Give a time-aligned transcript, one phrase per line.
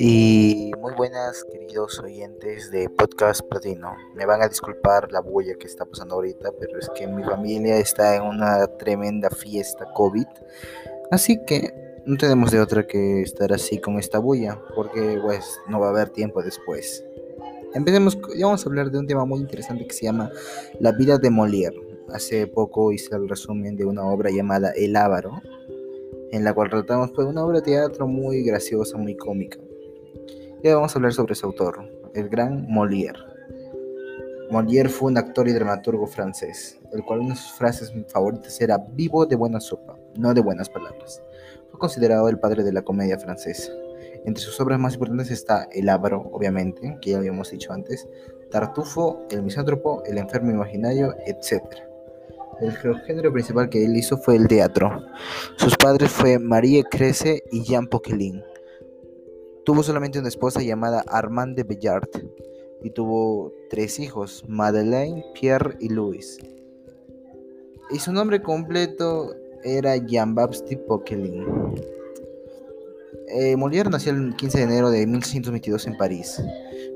[0.00, 3.96] Y muy buenas, queridos oyentes de Podcast Platino.
[4.14, 7.78] Me van a disculpar la bulla que está pasando ahorita, pero es que mi familia
[7.78, 10.26] está en una tremenda fiesta COVID.
[11.10, 11.74] Así que
[12.06, 15.90] no tenemos de otra que estar así con esta bulla, porque pues no va a
[15.90, 17.04] haber tiempo después.
[17.74, 20.30] Empecemos, ya vamos a hablar de un tema muy interesante que se llama
[20.78, 21.74] La vida de Molière.
[22.12, 25.42] Hace poco hice el resumen de una obra llamada El Ávaro,
[26.30, 29.58] en la cual tratamos pues, una obra de teatro muy graciosa, muy cómica.
[30.60, 33.18] Y vamos a hablar sobre su autor, el gran Molière.
[34.50, 38.76] Molière fue un actor y dramaturgo francés, el cual una de sus frases favoritas era
[38.78, 41.22] vivo de buena sopa, no de buenas palabras.
[41.70, 43.70] Fue considerado el padre de la comedia francesa.
[44.24, 48.08] Entre sus obras más importantes está El Ávaro, obviamente, que ya habíamos dicho antes,
[48.50, 51.62] Tartufo, El Misántropo, El Enfermo Imaginario, etc.
[52.60, 55.04] El género principal que él hizo fue el teatro.
[55.56, 58.42] Sus padres fue Marie Crece y Jean Poquelin.
[59.68, 62.08] Tuvo solamente una esposa llamada Armande Bellart
[62.82, 66.38] y tuvo tres hijos, Madeleine, Pierre y Louis.
[67.90, 71.44] Y su nombre completo era Jean-Baptiste Poquelin.
[73.28, 76.42] Eh, Molière nació el 15 de enero de 1622 en París.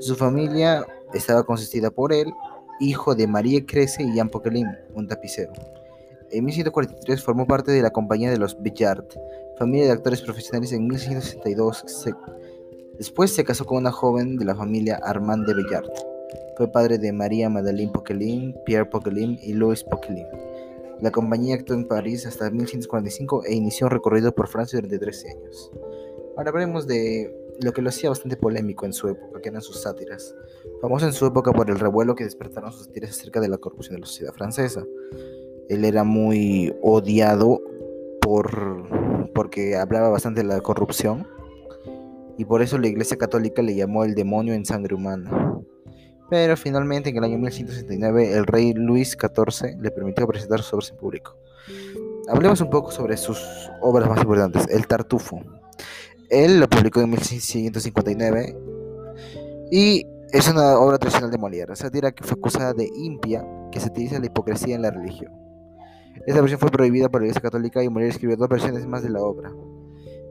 [0.00, 2.32] Su familia estaba consistida por él,
[2.80, 5.52] hijo de Marie Crece y Jean Poquelin, un tapicero.
[6.30, 9.12] En 1643 formó parte de la compañía de los Bellart,
[9.58, 11.84] familia de actores profesionales en 1662.
[13.02, 15.90] Después se casó con una joven de la familia Armand de Bellart.
[16.56, 20.24] Fue padre de María Madeleine Poquelin, Pierre Poquelin y Louis Poquelin.
[21.00, 25.30] La compañía actuó en París hasta 1645 e inició un recorrido por Francia durante 13
[25.30, 25.72] años.
[26.36, 29.82] Ahora hablaremos de lo que lo hacía bastante polémico en su época, que eran sus
[29.82, 30.36] sátiras.
[30.80, 33.96] Famoso en su época por el revuelo que despertaron sus sátiras acerca de la corrupción
[33.96, 34.86] de la sociedad francesa.
[35.68, 37.62] Él era muy odiado
[38.20, 41.26] por, porque hablaba bastante de la corrupción
[42.38, 45.58] y por eso la Iglesia Católica le llamó el demonio en sangre humana.
[46.30, 50.90] Pero finalmente en el año 1169 el rey Luis XIV le permitió presentar sus obras
[50.90, 51.36] en público.
[52.28, 53.38] Hablemos un poco sobre sus
[53.80, 55.40] obras más importantes, El Tartufo.
[56.30, 58.56] Él lo publicó en 1659
[59.70, 64.18] y es una obra tradicional de Molière, sátira que fue acusada de impia, que satiriza
[64.18, 65.32] la hipocresía en la religión.
[66.26, 69.10] Esta versión fue prohibida por la Iglesia Católica y Molière escribió dos versiones más de
[69.10, 69.52] la obra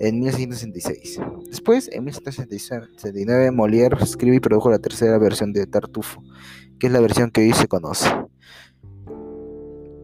[0.00, 1.20] en 1666.
[1.48, 6.22] Después, en 1779, Molière escribió y produjo la tercera versión de Tartufo,
[6.78, 8.08] que es la versión que hoy se conoce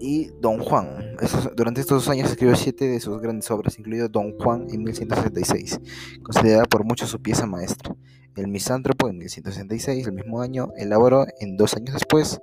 [0.02, 1.16] y Don Juan.
[1.56, 5.80] durante estos dos años escribió siete de sus grandes obras, incluido Don Juan en 1166,
[6.24, 7.94] considerada por muchos su pieza maestra.
[8.34, 12.40] El Misántropo en 1166, el mismo año, elaboró en dos años después,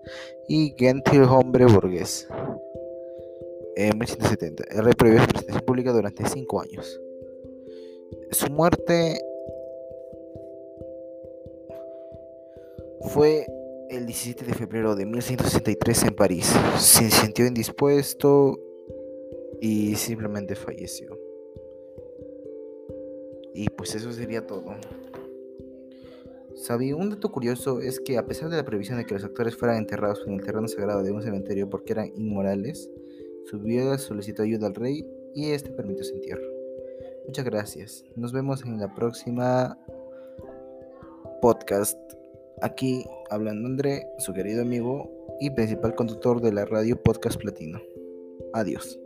[0.48, 2.30] y Gentil Hombre Burgués
[3.76, 4.64] en 1170.
[4.72, 7.00] El rey prohibió su presentación pública durante cinco años.
[8.32, 9.20] Su muerte
[13.14, 13.48] fue
[13.90, 16.54] el 17 de febrero de 1163 en París.
[16.78, 18.60] Se sintió indispuesto
[19.62, 21.18] y simplemente falleció.
[23.54, 24.76] Y pues eso sería todo.
[26.56, 29.56] Sabía, un dato curioso es que a pesar de la previsión de que los actores
[29.56, 32.90] fueran enterrados en el terreno sagrado de un cementerio porque eran inmorales,
[33.46, 36.49] su viuda solicitó ayuda al rey y este permitió su entierro.
[37.30, 38.04] Muchas gracias.
[38.16, 39.78] Nos vemos en la próxima
[41.44, 41.96] podcast.
[42.64, 45.08] Aquí hablando André, su querido amigo
[45.40, 47.80] y principal conductor de la radio Podcast Platino.
[48.54, 49.00] Adiós.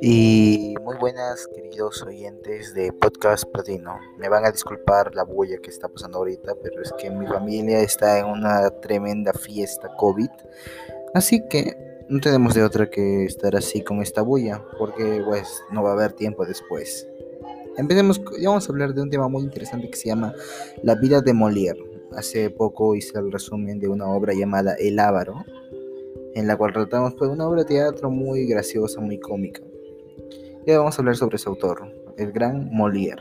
[0.00, 3.98] Y muy buenas queridos oyentes de Podcast Platino.
[4.18, 7.80] Me van a disculpar la bulla que está pasando ahorita, pero es que mi familia
[7.80, 10.28] está en una tremenda fiesta COVID.
[11.14, 11.74] Así que
[12.10, 15.92] no tenemos de otra que estar así con esta bulla, porque pues no va a
[15.94, 17.08] haber tiempo después.
[17.78, 20.34] Empecemos, ya vamos a hablar de un tema muy interesante que se llama
[20.82, 21.82] La vida de Molière.
[22.14, 25.42] Hace poco hice el resumen de una obra llamada El Ávaro,
[26.34, 29.62] en la cual tratamos pues, una obra de teatro muy graciosa, muy cómica.
[30.64, 33.20] Y vamos a hablar sobre su autor, el gran Molière.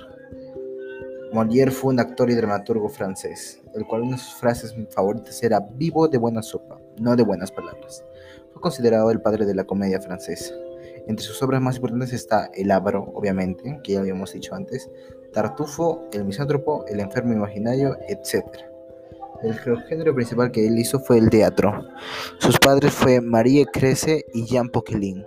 [1.34, 5.60] Molière fue un actor y dramaturgo francés, el cual una de sus frases favoritas era
[5.60, 8.06] vivo de buena sopa, no de buenas palabras.
[8.54, 10.54] Fue considerado el padre de la comedia francesa.
[11.08, 14.92] Entre sus obras más importantes está El Ávaro, obviamente, que ya habíamos dicho antes,
[15.34, 18.46] Tartufo, El Misántropo, El Enfermo Imaginario, etc.
[19.42, 21.88] El género principal que él hizo fue el teatro.
[22.38, 25.26] Sus padres fue Marie Crece y Jean Poquelin.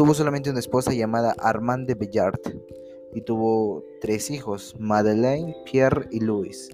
[0.00, 2.40] Tuvo solamente una esposa llamada Armande Bellart
[3.12, 6.70] y tuvo tres hijos, Madeleine, Pierre y Louis.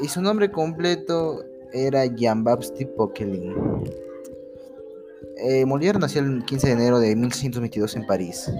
[0.00, 3.54] Y su nombre completo era Jean-Baptiste Poquelin.
[5.36, 8.50] Eh, Molière nació el 15 de enero de 1622 en París.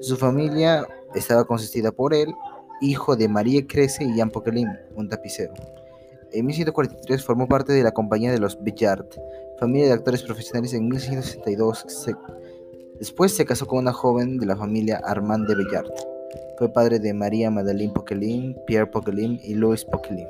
[0.00, 0.84] Su familia
[1.14, 2.34] estaba consistida por él,
[2.80, 5.54] hijo de Marie Crece y Jean Poquelin, un tapicero.
[6.32, 9.06] En 1643 formó parte de la compañía de los Bellard,
[9.60, 11.86] familia de actores profesionales en 1662.
[12.98, 15.90] Después se casó con una joven de la familia Armand de Bellard.
[16.58, 20.28] Fue padre de María Madeleine Poquelin, Pierre Poquelin y Louis Poquelin.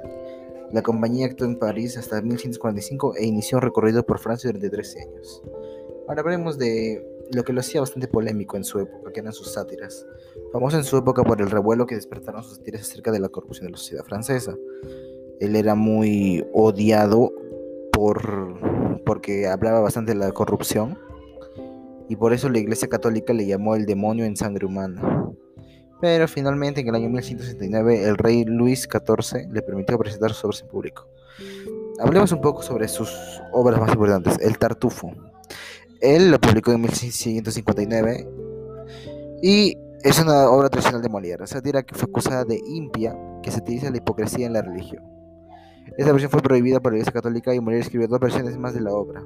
[0.72, 5.02] La compañía actuó en París hasta 1645 e inició un recorrido por Francia durante 13
[5.02, 5.42] años.
[6.08, 9.52] Ahora hablemos de lo que lo hacía bastante polémico en su época, que eran sus
[9.52, 10.06] sátiras.
[10.52, 13.66] Famoso en su época por el revuelo que despertaron sus sátiras acerca de la corrupción
[13.66, 14.56] de la sociedad francesa.
[15.40, 17.32] Él era muy odiado
[17.92, 20.98] por, porque hablaba bastante de la corrupción
[22.08, 25.30] y por eso la Iglesia Católica le llamó el demonio en sangre humana.
[26.00, 30.62] Pero finalmente en el año 1169 el rey Luis XIV le permitió presentar sus obras
[30.62, 31.08] en público.
[31.98, 33.10] Hablemos un poco sobre sus
[33.52, 34.38] obras más importantes.
[34.40, 35.12] El Tartufo.
[36.00, 38.28] Él lo publicó en 1659
[39.42, 43.90] y es una obra tradicional de Molière, sátira que fue acusada de impia que satiriza
[43.90, 45.02] la hipocresía en la religión.
[45.96, 48.82] Esta versión fue prohibida por la Iglesia Católica y Molière escribió dos versiones más de
[48.82, 49.22] la obra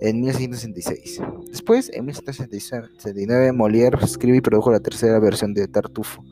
[0.00, 1.20] en 1666.
[1.50, 6.24] Después, en 1779, Molière escribe y produjo la tercera versión de Tartufo,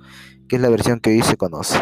[0.48, 1.78] que es la versión que hoy se conoce.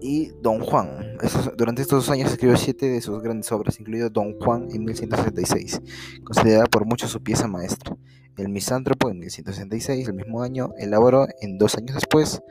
[0.00, 1.16] Y Don Juan.
[1.56, 5.80] durante estos dos años escribió siete de sus grandes obras, incluido Don Juan en 1166,
[6.24, 7.96] considerada por muchos su pieza maestra.
[8.36, 12.42] El Misántropo en 1166, el mismo año, elaboró en dos años después,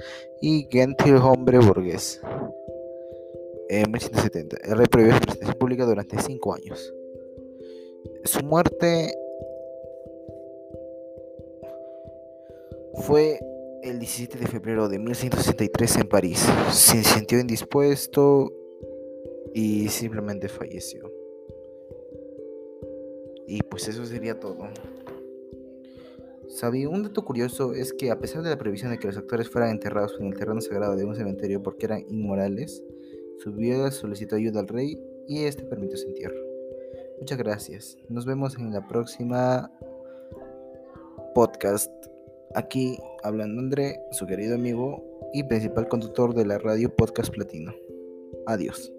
[0.41, 2.21] y Gentil Hombre Burgués
[3.69, 4.57] en 1170.
[4.63, 6.93] El rey prohibió su presentación pública durante cinco años.
[8.25, 9.13] Su muerte
[13.05, 13.39] fue
[13.83, 16.45] el 17 de febrero de 1163 en París.
[16.71, 18.51] Se sintió indispuesto
[19.53, 21.11] y simplemente falleció.
[23.47, 24.57] Y pues eso sería todo.
[26.47, 29.49] Sabía, un dato curioso es que a pesar de la previsión de que los actores
[29.49, 32.83] fueran enterrados en el terreno sagrado de un cementerio porque eran inmorales,
[33.39, 36.42] su viuda solicitó ayuda al rey y este permitió su entierro.
[37.19, 37.97] Muchas gracias.
[38.09, 39.71] Nos vemos en la próxima
[41.33, 41.91] podcast.
[42.55, 47.73] Aquí hablando André, su querido amigo y principal conductor de la radio Podcast Platino.
[48.45, 48.91] Adiós.